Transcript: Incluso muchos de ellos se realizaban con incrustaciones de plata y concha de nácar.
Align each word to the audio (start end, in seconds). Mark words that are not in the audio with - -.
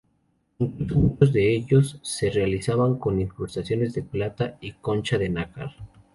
Incluso 0.57 0.95
muchos 0.97 1.31
de 1.31 1.55
ellos 1.55 1.99
se 2.01 2.31
realizaban 2.31 2.97
con 2.97 3.21
incrustaciones 3.21 3.93
de 3.93 4.01
plata 4.01 4.57
y 4.59 4.71
concha 4.71 5.19
de 5.19 5.29
nácar. 5.29 5.75